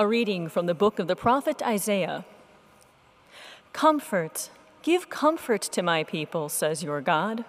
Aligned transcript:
A 0.00 0.06
reading 0.06 0.48
from 0.48 0.64
the 0.64 0.72
book 0.72 0.98
of 0.98 1.08
the 1.08 1.14
prophet 1.14 1.60
Isaiah. 1.60 2.24
Comfort, 3.74 4.48
give 4.80 5.10
comfort 5.10 5.60
to 5.60 5.82
my 5.82 6.04
people, 6.04 6.48
says 6.48 6.82
your 6.82 7.02
God. 7.02 7.44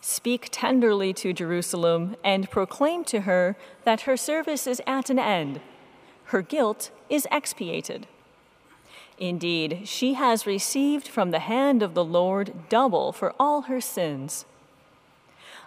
Speak 0.00 0.46
tenderly 0.52 1.12
to 1.14 1.32
Jerusalem 1.32 2.14
and 2.22 2.48
proclaim 2.48 3.02
to 3.06 3.22
her 3.22 3.56
that 3.82 4.02
her 4.02 4.16
service 4.16 4.68
is 4.68 4.80
at 4.86 5.10
an 5.10 5.18
end, 5.18 5.60
her 6.26 6.40
guilt 6.40 6.92
is 7.10 7.26
expiated. 7.32 8.06
Indeed, 9.18 9.80
she 9.82 10.14
has 10.14 10.46
received 10.46 11.08
from 11.08 11.32
the 11.32 11.40
hand 11.40 11.82
of 11.82 11.94
the 11.94 12.04
Lord 12.04 12.68
double 12.68 13.10
for 13.10 13.34
all 13.40 13.62
her 13.62 13.80
sins. 13.80 14.46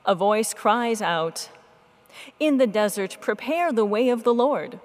A 0.05 0.15
voice 0.15 0.53
cries 0.53 1.01
out, 1.01 1.49
In 2.39 2.57
the 2.57 2.67
desert, 2.67 3.17
prepare 3.19 3.73
the 3.73 3.83
way 3.83 4.07
of 4.07 4.23
the 4.23 4.33
Lord. 4.33 4.79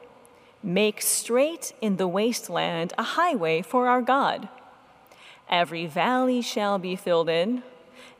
Make 0.62 1.00
straight 1.00 1.72
in 1.80 1.96
the 1.96 2.08
wasteland 2.08 2.92
a 2.98 3.02
highway 3.02 3.62
for 3.62 3.88
our 3.88 4.02
God. 4.02 4.48
Every 5.48 5.86
valley 5.86 6.42
shall 6.42 6.78
be 6.78 6.96
filled 6.96 7.28
in, 7.28 7.62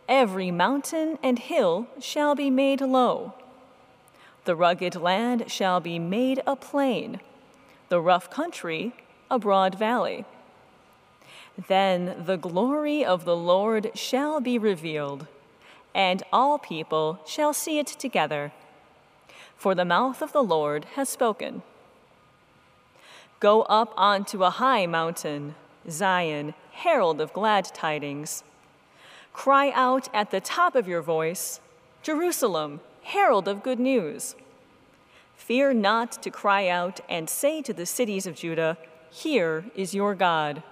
every 0.08 0.50
mountain 0.50 1.18
and 1.22 1.38
hill 1.38 1.86
shall 2.00 2.34
be 2.34 2.50
made 2.50 2.80
low. 2.80 3.34
The 4.46 4.56
rugged 4.56 4.96
land 4.96 5.50
shall 5.50 5.80
be 5.80 5.98
made 5.98 6.42
a 6.46 6.56
plain, 6.56 7.20
the 7.88 8.00
rough 8.00 8.30
country 8.30 8.94
a 9.30 9.38
broad 9.38 9.74
valley. 9.74 10.24
Then 11.68 12.24
the 12.24 12.38
glory 12.38 13.04
of 13.04 13.24
the 13.24 13.36
Lord 13.36 13.90
shall 13.94 14.40
be 14.40 14.58
revealed, 14.58 15.26
and 15.94 16.22
all 16.32 16.58
people 16.58 17.20
shall 17.26 17.52
see 17.52 17.78
it 17.78 17.86
together. 17.86 18.52
For 19.56 19.74
the 19.74 19.84
mouth 19.84 20.22
of 20.22 20.32
the 20.32 20.42
Lord 20.42 20.86
has 20.96 21.08
spoken. 21.08 21.62
Go 23.40 23.62
up 23.62 23.94
onto 23.96 24.44
a 24.44 24.50
high 24.50 24.84
mountain, 24.84 25.54
Zion, 25.88 26.52
herald 26.72 27.22
of 27.22 27.32
glad 27.32 27.64
tidings. 27.64 28.44
Cry 29.32 29.70
out 29.70 30.10
at 30.12 30.30
the 30.30 30.42
top 30.42 30.74
of 30.74 30.86
your 30.86 31.00
voice, 31.00 31.58
Jerusalem, 32.02 32.80
herald 33.02 33.48
of 33.48 33.62
good 33.62 33.80
news. 33.80 34.36
Fear 35.34 35.72
not 35.72 36.22
to 36.22 36.30
cry 36.30 36.68
out 36.68 37.00
and 37.08 37.30
say 37.30 37.62
to 37.62 37.72
the 37.72 37.86
cities 37.86 38.26
of 38.26 38.34
Judah, 38.34 38.76
Here 39.10 39.64
is 39.74 39.94
your 39.94 40.14
God. 40.14 40.62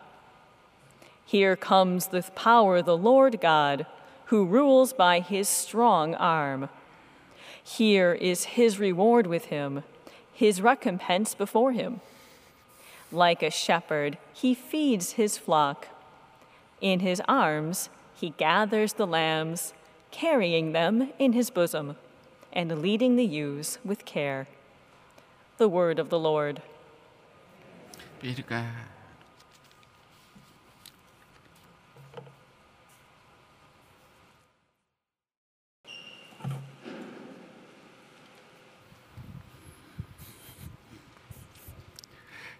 Here 1.24 1.56
comes 1.56 2.08
the 2.08 2.22
power 2.34 2.76
of 2.76 2.84
the 2.84 2.98
Lord 2.98 3.40
God, 3.40 3.86
who 4.26 4.44
rules 4.44 4.92
by 4.92 5.20
his 5.20 5.48
strong 5.48 6.14
arm. 6.14 6.68
Here 7.64 8.12
is 8.12 8.44
his 8.44 8.78
reward 8.78 9.26
with 9.26 9.46
him, 9.46 9.84
his 10.34 10.60
recompense 10.60 11.34
before 11.34 11.72
him. 11.72 12.02
Like 13.10 13.42
a 13.42 13.50
shepherd, 13.50 14.18
he 14.32 14.54
feeds 14.54 15.12
his 15.12 15.38
flock. 15.38 15.88
In 16.80 17.00
his 17.00 17.22
arms, 17.26 17.88
he 18.14 18.30
gathers 18.30 18.94
the 18.94 19.06
lambs, 19.06 19.72
carrying 20.10 20.72
them 20.72 21.12
in 21.18 21.32
his 21.32 21.50
bosom, 21.50 21.96
and 22.52 22.82
leading 22.82 23.16
the 23.16 23.24
ewes 23.24 23.78
with 23.84 24.04
care. 24.04 24.46
The 25.56 25.68
word 25.68 25.98
of 25.98 26.10
the 26.10 26.18
Lord. 26.18 26.62
Be 28.20 28.34
to 28.34 28.42
God. 28.42 28.66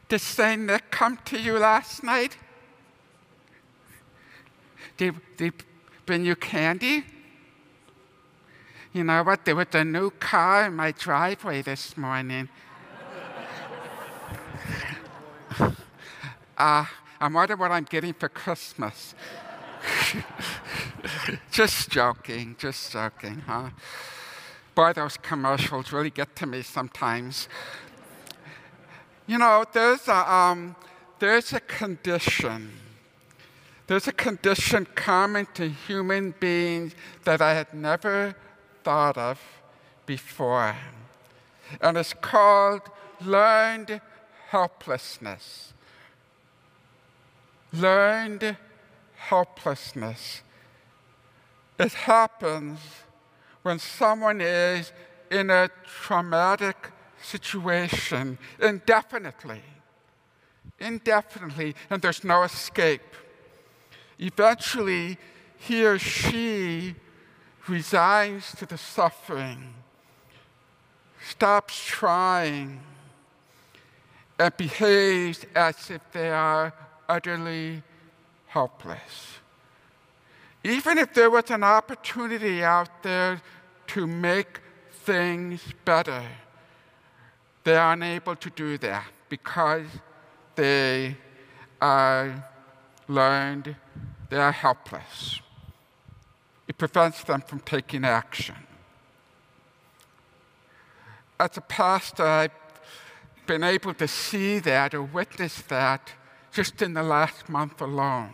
Did 0.08 0.20
Saint 0.20 0.62
Nick 0.62 0.90
come 0.90 1.18
to 1.26 1.38
you 1.38 1.58
last 1.58 2.02
night? 2.02 2.38
Did 4.96 5.14
they 5.36 5.52
bring 6.06 6.24
you 6.24 6.34
candy? 6.34 7.04
You 8.92 9.04
know 9.04 9.22
what? 9.22 9.44
There 9.44 9.54
was 9.54 9.66
a 9.74 9.84
new 9.84 10.10
car 10.10 10.66
in 10.66 10.74
my 10.74 10.92
driveway 10.92 11.60
this 11.60 11.96
morning. 11.96 12.48
uh, 16.58 16.84
I'm 17.20 17.34
wondering 17.34 17.60
what 17.60 17.70
I'm 17.70 17.84
getting 17.84 18.14
for 18.14 18.30
Christmas. 18.30 19.14
just 21.50 21.90
joking, 21.90 22.56
just 22.58 22.92
joking, 22.92 23.42
huh? 23.46 23.70
Boy, 24.74 24.94
those 24.94 25.18
commercials 25.18 25.92
really 25.92 26.10
get 26.10 26.34
to 26.36 26.46
me 26.46 26.62
sometimes. 26.62 27.48
You 29.28 29.36
know, 29.36 29.66
there's 29.70 30.08
a, 30.08 30.32
um, 30.32 30.74
there's 31.18 31.52
a 31.52 31.60
condition. 31.60 32.72
There's 33.86 34.08
a 34.08 34.12
condition 34.12 34.86
common 34.94 35.46
to 35.52 35.68
human 35.68 36.34
beings 36.40 36.94
that 37.24 37.42
I 37.42 37.52
had 37.52 37.74
never 37.74 38.34
thought 38.82 39.18
of 39.18 39.38
before. 40.06 40.74
And 41.82 41.98
it's 41.98 42.14
called 42.14 42.82
learned 43.22 44.00
helplessness. 44.48 45.74
Learned 47.70 48.56
helplessness. 49.14 50.40
It 51.78 51.92
happens 51.92 52.80
when 53.60 53.78
someone 53.78 54.40
is 54.40 54.90
in 55.30 55.50
a 55.50 55.68
traumatic 55.84 56.92
situation 57.22 58.38
indefinitely. 58.60 59.62
Indefinitely, 60.80 61.74
and 61.90 62.00
there's 62.00 62.22
no 62.22 62.42
escape. 62.42 63.14
Eventually, 64.18 65.18
he 65.56 65.84
or 65.84 65.98
she 65.98 66.94
resigns 67.66 68.52
to 68.52 68.66
the 68.66 68.78
suffering, 68.78 69.74
stops 71.20 71.84
trying, 71.84 72.80
and 74.38 74.56
behaves 74.56 75.44
as 75.54 75.90
if 75.90 76.00
they 76.12 76.30
are 76.30 76.72
utterly 77.08 77.82
helpless. 78.46 79.38
Even 80.64 80.98
if 80.98 81.12
there 81.14 81.30
was 81.30 81.50
an 81.50 81.64
opportunity 81.64 82.62
out 82.62 83.02
there 83.02 83.40
to 83.88 84.06
make 84.06 84.60
things 84.92 85.60
better, 85.84 86.22
they 87.68 87.76
are 87.76 87.92
unable 87.92 88.34
to 88.34 88.48
do 88.48 88.78
that 88.78 89.04
because 89.28 89.84
they 90.54 91.14
are 91.82 92.48
learned, 93.08 93.76
they 94.30 94.38
are 94.38 94.52
helpless. 94.52 95.40
It 96.66 96.78
prevents 96.78 97.22
them 97.24 97.42
from 97.42 97.60
taking 97.60 98.06
action. 98.06 98.56
As 101.38 101.58
a 101.58 101.60
pastor, 101.60 102.24
I've 102.24 102.50
been 103.46 103.62
able 103.62 103.92
to 103.92 104.08
see 104.08 104.60
that 104.60 104.94
or 104.94 105.02
witness 105.02 105.60
that 105.68 106.12
just 106.50 106.80
in 106.80 106.94
the 106.94 107.02
last 107.02 107.50
month 107.50 107.82
alone. 107.82 108.30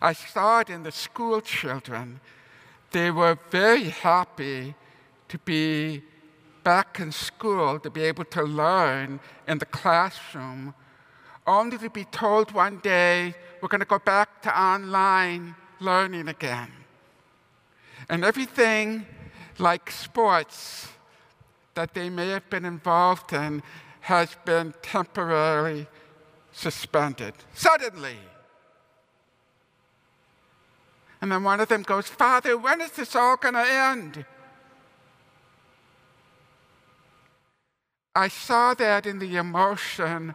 I 0.00 0.12
saw 0.12 0.60
it 0.60 0.70
in 0.70 0.84
the 0.84 0.92
school 0.92 1.40
children. 1.40 2.20
They 2.92 3.10
were 3.10 3.36
very 3.50 3.88
happy 3.88 4.76
to 5.26 5.38
be 5.38 6.04
back 6.68 7.00
in 7.00 7.10
school 7.10 7.80
to 7.80 7.88
be 7.88 8.02
able 8.02 8.26
to 8.26 8.42
learn 8.42 9.18
in 9.46 9.56
the 9.56 9.64
classroom, 9.64 10.74
only 11.46 11.78
to 11.78 11.88
be 11.88 12.04
told 12.04 12.52
one 12.52 12.76
day 12.80 13.34
we're 13.62 13.70
going 13.70 13.80
to 13.80 13.86
go 13.86 13.98
back 13.98 14.42
to 14.42 14.50
online 14.52 15.54
learning 15.80 16.28
again. 16.28 16.70
And 18.10 18.22
everything 18.22 19.06
like 19.56 19.90
sports 19.90 20.88
that 21.72 21.94
they 21.94 22.10
may 22.10 22.28
have 22.36 22.50
been 22.50 22.66
involved 22.66 23.32
in 23.32 23.62
has 24.00 24.36
been 24.44 24.74
temporarily 24.82 25.86
suspended, 26.52 27.32
suddenly. 27.54 28.18
And 31.22 31.32
then 31.32 31.44
one 31.44 31.60
of 31.60 31.68
them 31.68 31.82
goes, 31.82 32.08
Father, 32.08 32.58
when 32.58 32.82
is 32.82 32.90
this 32.90 33.16
all 33.16 33.38
going 33.38 33.54
to 33.54 33.66
end? 33.66 34.26
I 38.18 38.26
saw 38.26 38.74
that 38.74 39.06
in 39.06 39.20
the 39.20 39.36
emotion 39.36 40.34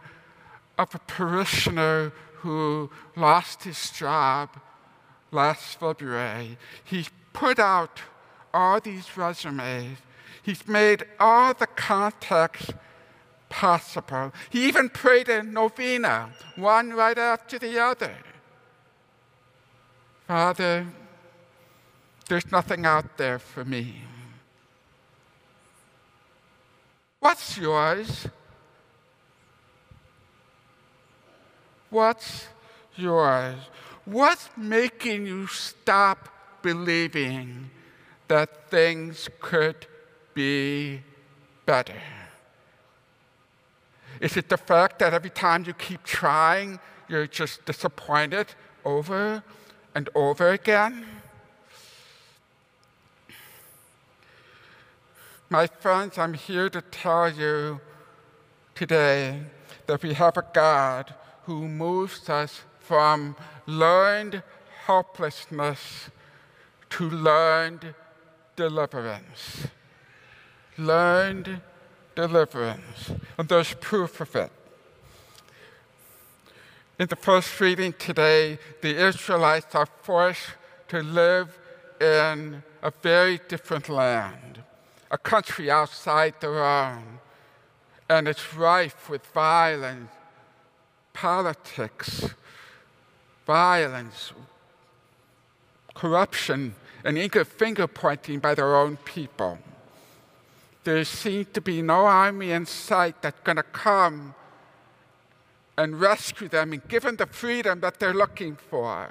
of 0.78 0.94
a 0.94 0.98
parishioner 1.00 2.14
who 2.36 2.90
lost 3.14 3.64
his 3.64 3.90
job 3.90 4.48
last 5.30 5.78
February. 5.78 6.56
He 6.82 7.06
put 7.34 7.58
out 7.58 8.00
all 8.54 8.80
these 8.80 9.14
resumes. 9.18 9.98
He's 10.42 10.66
made 10.66 11.04
all 11.20 11.52
the 11.52 11.66
contacts 11.66 12.70
possible. 13.50 14.32
He 14.48 14.66
even 14.66 14.88
prayed 14.88 15.28
a 15.28 15.42
novena, 15.42 16.30
one 16.56 16.94
right 16.94 17.18
after 17.18 17.58
the 17.58 17.78
other. 17.78 18.16
Father, 20.26 20.86
there's 22.30 22.50
nothing 22.50 22.86
out 22.86 23.18
there 23.18 23.38
for 23.38 23.62
me. 23.62 24.04
What's 27.24 27.56
yours? 27.56 28.28
What's 31.88 32.48
yours? 32.96 33.56
What's 34.04 34.50
making 34.58 35.26
you 35.26 35.46
stop 35.46 36.28
believing 36.60 37.70
that 38.28 38.68
things 38.68 39.30
could 39.40 39.86
be 40.34 41.00
better? 41.64 42.02
Is 44.20 44.36
it 44.36 44.50
the 44.50 44.58
fact 44.58 44.98
that 44.98 45.14
every 45.14 45.30
time 45.30 45.64
you 45.64 45.72
keep 45.72 46.04
trying, 46.04 46.78
you're 47.08 47.26
just 47.26 47.64
disappointed 47.64 48.48
over 48.84 49.42
and 49.94 50.10
over 50.14 50.50
again? 50.50 51.06
My 55.54 55.68
friends, 55.68 56.18
I'm 56.18 56.34
here 56.34 56.68
to 56.68 56.80
tell 56.80 57.30
you 57.30 57.80
today 58.74 59.40
that 59.86 60.02
we 60.02 60.12
have 60.14 60.36
a 60.36 60.44
God 60.52 61.14
who 61.44 61.68
moves 61.68 62.28
us 62.28 62.62
from 62.80 63.36
learned 63.64 64.42
helplessness 64.86 66.10
to 66.90 67.08
learned 67.08 67.94
deliverance. 68.56 69.68
Learned 70.76 71.60
deliverance. 72.16 73.12
And 73.38 73.48
there's 73.48 73.74
proof 73.74 74.20
of 74.20 74.34
it. 74.34 74.50
In 76.98 77.06
the 77.06 77.14
first 77.14 77.60
reading 77.60 77.94
today, 77.96 78.58
the 78.82 78.96
Israelites 78.96 79.72
are 79.76 79.86
forced 80.02 80.48
to 80.88 81.00
live 81.00 81.56
in 82.00 82.64
a 82.82 82.90
very 82.90 83.38
different 83.46 83.88
land, 83.88 84.63
a 85.14 85.18
country 85.18 85.70
outside 85.70 86.34
their 86.40 86.64
own, 86.64 87.20
and 88.08 88.26
it's 88.26 88.52
rife 88.52 89.08
with 89.08 89.24
violence, 89.28 90.10
politics, 91.12 92.30
violence, 93.46 94.32
corruption, 95.94 96.74
and 97.04 97.16
finger 97.46 97.86
pointing 97.86 98.40
by 98.40 98.56
their 98.56 98.74
own 98.74 98.96
people. 99.04 99.56
There 100.82 101.04
seems 101.04 101.46
to 101.52 101.60
be 101.60 101.80
no 101.80 102.06
army 102.06 102.50
in 102.50 102.66
sight 102.66 103.22
that's 103.22 103.38
going 103.44 103.62
to 103.62 103.62
come 103.62 104.34
and 105.78 106.00
rescue 106.00 106.48
them 106.48 106.72
and 106.72 106.88
give 106.88 107.04
them 107.04 107.14
the 107.14 107.26
freedom 107.26 107.78
that 107.80 108.00
they're 108.00 108.12
looking 108.12 108.56
for. 108.56 109.10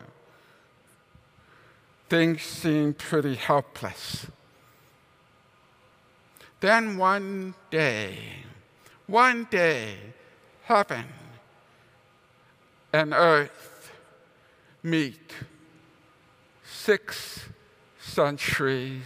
Things 2.10 2.42
seem 2.42 2.94
pretty 2.94 3.36
helpless. 3.36 4.28
Then 6.64 6.96
one 6.96 7.56
day, 7.72 8.16
one 9.06 9.50
day, 9.52 9.98
heaven 10.64 11.04
and 12.94 13.14
earth 13.14 13.92
meet 14.82 15.34
six 16.64 17.50
centuries 18.00 19.04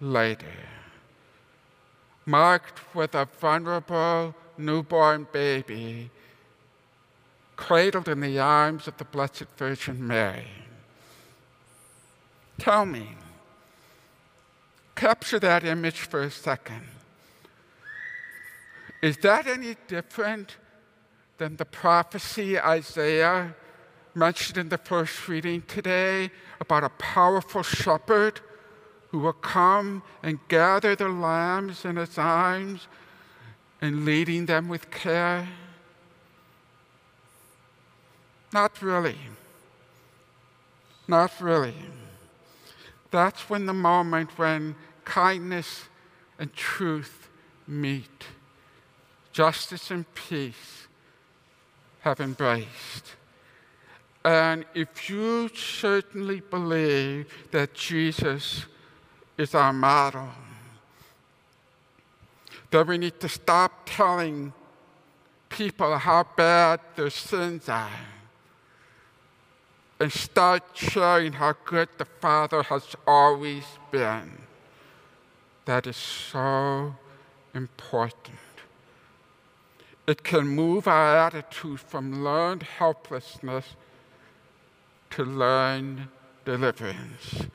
later, 0.00 0.66
marked 2.26 2.92
with 2.92 3.14
a 3.14 3.28
vulnerable 3.38 4.34
newborn 4.58 5.28
baby 5.30 6.10
cradled 7.54 8.08
in 8.08 8.18
the 8.18 8.40
arms 8.40 8.88
of 8.88 8.96
the 8.96 9.04
Blessed 9.04 9.46
Virgin 9.56 10.04
Mary. 10.04 10.48
Tell 12.58 12.84
me, 12.84 13.10
capture 14.94 15.38
that 15.38 15.64
image 15.64 16.00
for 16.00 16.22
a 16.22 16.30
second. 16.30 16.82
Is 19.02 19.16
that 19.18 19.46
any 19.46 19.76
different 19.86 20.56
than 21.38 21.56
the 21.56 21.64
prophecy 21.64 22.58
Isaiah 22.58 23.54
mentioned 24.14 24.58
in 24.58 24.68
the 24.68 24.78
first 24.78 25.28
reading 25.28 25.62
today 25.62 26.30
about 26.60 26.84
a 26.84 26.88
powerful 26.90 27.62
shepherd 27.62 28.40
who 29.10 29.18
will 29.18 29.32
come 29.32 30.02
and 30.22 30.38
gather 30.48 30.96
the 30.96 31.08
lambs 31.08 31.84
in 31.84 31.96
his 31.96 32.16
arms 32.16 32.86
and 33.80 34.04
leading 34.04 34.46
them 34.46 34.68
with 34.68 34.90
care? 34.90 35.48
Not 38.52 38.80
really. 38.80 39.18
Not 41.06 41.32
really. 41.40 41.74
That's 43.14 43.48
when 43.48 43.66
the 43.66 43.72
moment 43.72 44.36
when 44.36 44.74
kindness 45.04 45.84
and 46.36 46.52
truth 46.52 47.28
meet, 47.64 48.24
justice 49.32 49.92
and 49.92 50.04
peace 50.16 50.88
have 52.00 52.18
embraced. 52.18 53.14
And 54.24 54.64
if 54.74 55.08
you 55.08 55.48
certainly 55.54 56.40
believe 56.40 57.32
that 57.52 57.72
Jesus 57.74 58.66
is 59.38 59.54
our 59.54 59.72
model, 59.72 60.30
then 62.72 62.84
we 62.88 62.98
need 62.98 63.20
to 63.20 63.28
stop 63.28 63.82
telling 63.86 64.52
people 65.48 65.98
how 65.98 66.26
bad 66.36 66.80
their 66.96 67.10
sins 67.10 67.68
are 67.68 68.13
and 70.04 70.12
start 70.12 70.62
showing 70.74 71.32
how 71.32 71.54
good 71.64 71.88
the 71.96 72.04
Father 72.04 72.62
has 72.64 72.94
always 73.06 73.64
been. 73.90 74.36
That 75.64 75.86
is 75.86 75.96
so 75.96 76.96
important. 77.54 78.36
It 80.06 80.22
can 80.22 80.46
move 80.46 80.86
our 80.86 81.16
attitude 81.16 81.80
from 81.80 82.22
learned 82.22 82.64
helplessness 82.64 83.76
to 85.12 85.24
learned 85.24 86.08
deliverance. 86.44 87.46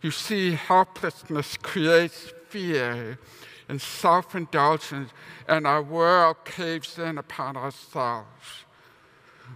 You 0.00 0.10
see, 0.10 0.52
helplessness 0.52 1.58
creates 1.58 2.32
fear 2.48 3.18
and 3.68 3.78
self 3.78 4.34
indulgence, 4.34 5.10
and 5.46 5.66
our 5.66 5.82
world 5.82 6.46
caves 6.46 6.98
in 6.98 7.18
upon 7.18 7.58
ourselves 7.58 8.64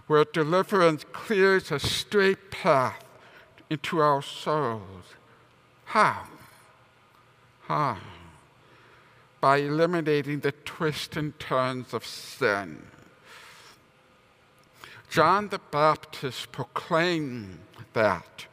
where 0.07 0.25
deliverance 0.25 1.05
clears 1.11 1.71
a 1.71 1.79
straight 1.79 2.51
path 2.51 3.03
into 3.69 3.99
our 3.99 4.21
souls. 4.21 5.15
How? 5.85 6.23
How? 7.61 7.97
By 9.41 9.57
eliminating 9.57 10.39
the 10.39 10.51
twists 10.51 11.17
and 11.17 11.37
turns 11.39 11.93
of 11.93 12.05
sin. 12.05 12.83
John 15.09 15.49
the 15.49 15.59
Baptist 15.71 16.51
proclaimed 16.51 17.59
that, 17.93 18.45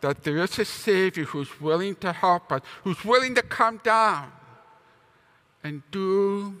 that 0.00 0.22
there 0.24 0.38
is 0.38 0.58
a 0.58 0.64
Savior 0.64 1.24
who's 1.24 1.60
willing 1.60 1.94
to 1.96 2.12
help 2.12 2.50
us, 2.52 2.62
who's 2.84 3.04
willing 3.04 3.34
to 3.34 3.42
come 3.42 3.80
down 3.84 4.32
and 5.62 5.82
do 5.90 6.56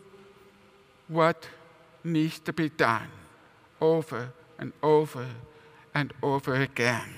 what 1.08 1.48
needs 2.04 2.38
to 2.40 2.52
be 2.52 2.68
done 2.68 3.08
over 3.80 4.32
and 4.58 4.72
over 4.82 5.26
and 5.94 6.12
over 6.22 6.54
again. 6.54 7.14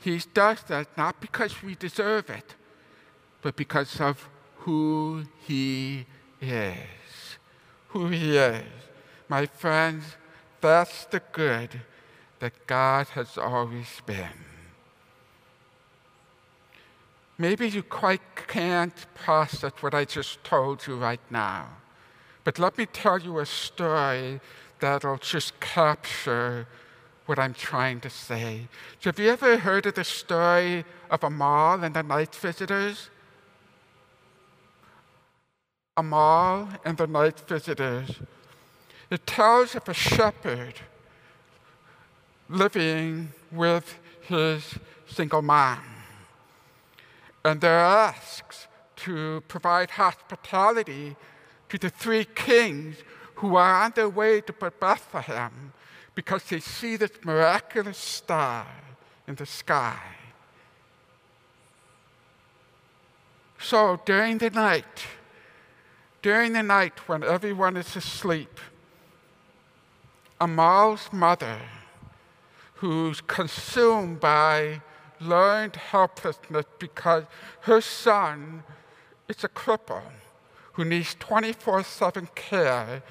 He 0.00 0.20
does 0.32 0.62
that 0.68 0.96
not 0.96 1.20
because 1.20 1.62
we 1.62 1.74
deserve 1.74 2.30
it, 2.30 2.54
but 3.42 3.56
because 3.56 4.00
of 4.00 4.28
who 4.58 5.24
He 5.40 6.06
is. 6.40 7.38
Who 7.88 8.08
He 8.08 8.36
is. 8.36 8.64
My 9.28 9.46
friends, 9.46 10.04
that's 10.60 11.04
the 11.06 11.20
good 11.32 11.80
that 12.38 12.66
God 12.66 13.08
has 13.08 13.36
always 13.36 14.00
been. 14.06 14.44
Maybe 17.36 17.68
you 17.68 17.82
quite 17.82 18.20
can't 18.48 19.06
process 19.14 19.72
what 19.80 19.94
I 19.94 20.04
just 20.04 20.42
told 20.42 20.86
you 20.86 20.96
right 20.96 21.20
now. 21.30 21.68
But 22.42 22.58
let 22.58 22.78
me 22.78 22.86
tell 22.86 23.20
you 23.20 23.38
a 23.38 23.46
story 23.46 24.40
that'll 24.80 25.18
just 25.18 25.58
capture 25.60 26.66
what 27.26 27.38
I'm 27.38 27.54
trying 27.54 28.00
to 28.00 28.10
say. 28.10 28.68
So 29.00 29.10
have 29.10 29.18
you 29.18 29.30
ever 29.30 29.58
heard 29.58 29.86
of 29.86 29.94
the 29.94 30.04
story 30.04 30.84
of 31.10 31.22
Amahl 31.22 31.84
and 31.84 31.94
the 31.94 32.02
night 32.02 32.34
visitors? 32.34 33.10
Amahl 35.96 36.68
and 36.84 36.96
the 36.96 37.06
night 37.06 37.40
visitors. 37.40 38.10
It 39.10 39.26
tells 39.26 39.74
of 39.74 39.88
a 39.88 39.94
shepherd 39.94 40.74
living 42.48 43.30
with 43.52 43.98
his 44.22 44.78
single 45.06 45.42
mom. 45.42 45.80
And 47.44 47.60
they're 47.60 47.78
asked 47.78 48.68
to 48.96 49.42
provide 49.48 49.90
hospitality 49.90 51.16
to 51.68 51.78
the 51.78 51.90
three 51.90 52.24
kings 52.24 52.96
who 53.38 53.54
are 53.54 53.84
on 53.84 53.92
their 53.94 54.08
way 54.08 54.40
to 54.40 54.52
Bethlehem 54.52 55.72
because 56.14 56.42
they 56.44 56.58
see 56.58 56.96
this 56.96 57.12
miraculous 57.24 57.96
star 57.96 58.66
in 59.28 59.36
the 59.36 59.46
sky. 59.46 60.00
So 63.60 64.00
during 64.04 64.38
the 64.38 64.50
night, 64.50 65.06
during 66.20 66.52
the 66.52 66.64
night 66.64 67.08
when 67.08 67.22
everyone 67.22 67.76
is 67.76 67.94
asleep, 67.94 68.58
Amahl's 70.40 71.12
mother, 71.12 71.60
who's 72.74 73.20
consumed 73.20 74.18
by 74.18 74.80
learned 75.20 75.76
helplessness 75.76 76.66
because 76.80 77.24
her 77.62 77.80
son 77.80 78.64
is 79.28 79.44
a 79.44 79.48
cripple 79.48 80.02
who 80.72 80.84
needs 80.84 81.14
24 81.14 81.84
7 81.84 82.28
care 82.34 83.02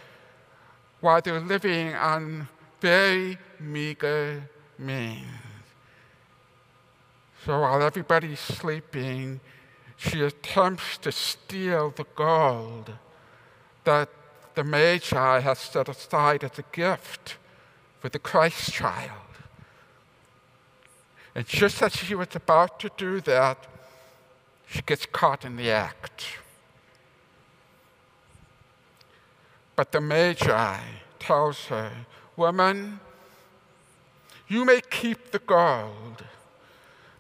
while 1.02 1.22
they're 1.22 1.40
living 1.40 1.94
on 1.94 2.48
very 2.82 3.38
meager 3.60 4.50
means. 4.78 5.26
So 7.46 7.62
while 7.62 7.82
everybody's 7.82 8.40
sleeping, 8.40 9.40
she 9.96 10.22
attempts 10.22 10.98
to 11.00 11.12
steal 11.12 11.92
the 11.92 12.06
gold 12.16 12.92
that 13.84 14.10
the 14.56 14.64
Magi 14.64 15.40
has 15.40 15.60
set 15.60 15.88
aside 15.88 16.44
as 16.44 16.60
a 16.60 16.64
gift 16.72 17.38
for 18.00 18.10
the 18.10 18.20
Christ 18.20 18.74
child. 18.74 19.12
And 21.34 21.48
just 21.48 21.82
as 21.82 21.96
she 21.96 22.16
was 22.16 22.36
about 22.36 22.80
to 22.80 22.90
do 22.98 23.22
that, 23.22 23.68
she 24.68 24.82
gets 24.82 25.06
caught 25.06 25.46
in 25.46 25.56
the 25.56 25.70
act. 25.70 26.26
But 29.78 29.92
the 29.92 30.02
Magi 30.02 30.80
tells 31.20 31.68
her, 31.68 31.92
Woman, 32.36 33.00
you 34.48 34.66
may 34.66 34.82
keep 34.82 35.32
the 35.32 35.40
gold. 35.40 36.26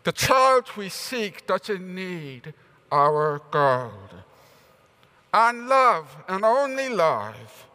The 0.04 0.12
child 0.12 0.66
we 0.76 0.90
seek 0.90 1.46
doesn't 1.46 1.96
need 1.96 2.56
our 2.92 3.42
gold. 3.52 4.24
On 5.32 5.68
love 5.68 6.18
and 6.28 6.44
only 6.44 6.90
love, 6.90 7.68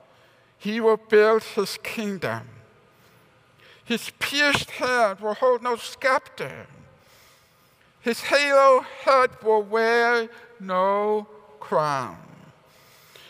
he 0.59 0.81
will 0.81 0.97
build 0.97 1.45
his 1.45 1.79
kingdom. 1.83 2.49
His 3.85 4.11
pierced 4.19 4.73
hand 4.73 5.21
will 5.21 5.35
hold 5.35 5.63
no 5.63 5.77
scepter. 5.77 6.67
His 8.01 8.21
halo 8.23 8.85
head 9.05 9.31
will 9.45 9.63
wear 9.63 10.29
no 10.59 11.29
crown. 11.61 12.32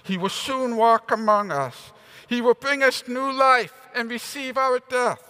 He 0.03 0.19
will 0.19 0.29
soon 0.29 0.77
walk 0.77 1.11
among 1.11 1.51
us. 1.51 1.93
He 2.29 2.41
will 2.41 2.55
bring 2.55 2.83
us 2.83 3.07
new 3.07 3.33
life 3.33 3.75
and 3.95 4.11
receive 4.11 4.57
our 4.57 4.79
death. 4.79 5.23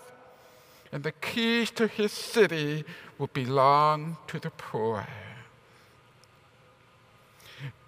And 0.90 1.02
the 1.02 1.12
keys 1.12 1.70
to 1.72 1.86
his 1.86 2.12
city 2.12 2.84
will 3.18 3.28
belong 3.28 4.18
to 4.28 4.38
the 4.38 4.50
poor. 4.50 5.06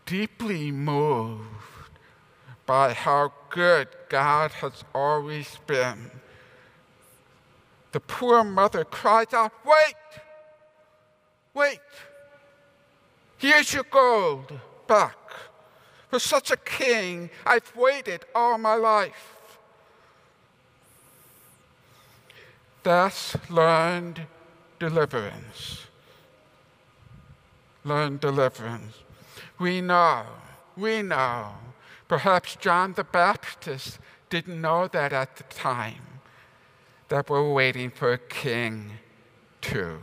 Deeply 0.07 0.71
moved 0.71 1.45
by 2.67 2.93
how 2.93 3.33
good 3.51 3.89
God 4.09 4.53
has 4.53 4.85
always 4.95 5.59
been, 5.67 6.11
the 7.93 8.01
poor 8.01 8.43
mother 8.43 8.85
cries 8.85 9.33
out, 9.33 9.53
Wait! 9.65 9.95
Wait! 11.55 11.81
Here's 13.39 13.73
your 13.73 13.85
gold 13.85 14.59
back. 14.89 15.17
For 16.09 16.19
such 16.19 16.51
a 16.51 16.57
king, 16.57 17.31
I've 17.45 17.75
waited 17.75 18.25
all 18.35 18.59
my 18.59 18.75
life. 18.75 19.35
Thus 22.83 23.37
learned 23.49 24.27
deliverance. 24.79 25.87
Learned 27.85 28.21
deliverance. 28.21 28.99
We 29.59 29.81
know, 29.81 30.25
we 30.77 31.03
know. 31.03 31.55
Perhaps 32.09 32.57
John 32.57 32.93
the 32.93 33.05
Baptist 33.05 33.99
didn't 34.29 34.61
know 34.61 34.89
that 34.89 35.13
at 35.13 35.37
the 35.37 35.45
time, 35.45 36.21
that 37.09 37.31
we're 37.31 37.53
waiting 37.53 37.91
for 37.91 38.13
a 38.13 38.19
king 38.19 38.93
too. 39.61 40.01